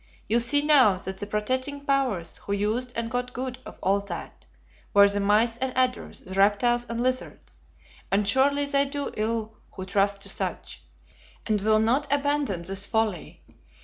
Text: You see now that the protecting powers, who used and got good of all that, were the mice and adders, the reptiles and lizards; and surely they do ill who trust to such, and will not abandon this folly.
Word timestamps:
You 0.27 0.39
see 0.39 0.63
now 0.63 0.97
that 0.97 1.19
the 1.19 1.27
protecting 1.27 1.85
powers, 1.85 2.37
who 2.37 2.53
used 2.53 2.91
and 2.95 3.11
got 3.11 3.33
good 3.33 3.59
of 3.67 3.77
all 3.83 3.99
that, 3.99 4.47
were 4.95 5.07
the 5.07 5.19
mice 5.19 5.57
and 5.57 5.77
adders, 5.77 6.21
the 6.21 6.33
reptiles 6.33 6.87
and 6.89 6.99
lizards; 7.03 7.59
and 8.11 8.27
surely 8.27 8.65
they 8.65 8.85
do 8.85 9.11
ill 9.15 9.53
who 9.73 9.85
trust 9.85 10.21
to 10.21 10.29
such, 10.29 10.81
and 11.45 11.61
will 11.61 11.77
not 11.77 12.11
abandon 12.11 12.63
this 12.63 12.87
folly. 12.87 13.43